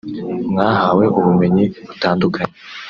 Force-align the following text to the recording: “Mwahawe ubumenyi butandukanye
“Mwahawe 0.51 1.05
ubumenyi 1.19 1.63
butandukanye 1.87 2.53